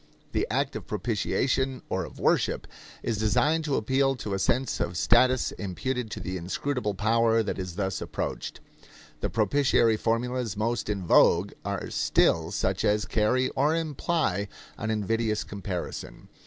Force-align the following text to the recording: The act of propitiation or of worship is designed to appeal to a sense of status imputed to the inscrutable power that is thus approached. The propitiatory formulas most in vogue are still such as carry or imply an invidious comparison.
The 0.31 0.47
act 0.49 0.75
of 0.75 0.87
propitiation 0.87 1.83
or 1.87 2.05
of 2.05 2.17
worship 2.19 2.65
is 3.03 3.19
designed 3.19 3.63
to 3.65 3.75
appeal 3.75 4.15
to 4.15 4.33
a 4.33 4.39
sense 4.39 4.79
of 4.79 4.97
status 4.97 5.51
imputed 5.51 6.09
to 6.09 6.19
the 6.19 6.37
inscrutable 6.37 6.95
power 6.95 7.43
that 7.43 7.59
is 7.59 7.75
thus 7.75 8.01
approached. 8.01 8.61
The 9.19 9.29
propitiatory 9.29 9.97
formulas 9.97 10.57
most 10.57 10.89
in 10.89 11.05
vogue 11.05 11.51
are 11.63 11.87
still 11.91 12.49
such 12.49 12.83
as 12.83 13.05
carry 13.05 13.49
or 13.49 13.75
imply 13.75 14.47
an 14.75 14.89
invidious 14.89 15.43
comparison. 15.43 16.29